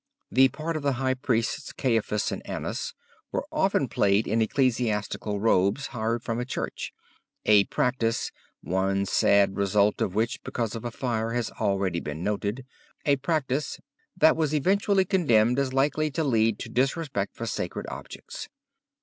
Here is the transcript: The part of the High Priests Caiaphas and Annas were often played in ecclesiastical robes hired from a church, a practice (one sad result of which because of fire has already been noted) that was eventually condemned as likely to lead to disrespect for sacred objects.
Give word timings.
The 0.31 0.47
part 0.47 0.75
of 0.75 0.81
the 0.81 0.93
High 0.93 1.13
Priests 1.13 1.71
Caiaphas 1.73 2.31
and 2.31 2.41
Annas 2.49 2.95
were 3.31 3.45
often 3.51 3.87
played 3.87 4.27
in 4.27 4.41
ecclesiastical 4.41 5.39
robes 5.39 5.85
hired 5.93 6.23
from 6.23 6.39
a 6.39 6.43
church, 6.43 6.91
a 7.45 7.65
practice 7.65 8.31
(one 8.63 9.05
sad 9.05 9.55
result 9.57 10.01
of 10.01 10.15
which 10.15 10.41
because 10.43 10.73
of 10.73 10.91
fire 10.91 11.33
has 11.33 11.51
already 11.51 11.99
been 11.99 12.23
noted) 12.23 12.65
that 13.05 14.35
was 14.35 14.55
eventually 14.55 15.05
condemned 15.05 15.59
as 15.59 15.71
likely 15.71 16.09
to 16.09 16.23
lead 16.23 16.57
to 16.57 16.69
disrespect 16.69 17.35
for 17.35 17.45
sacred 17.45 17.85
objects. 17.87 18.49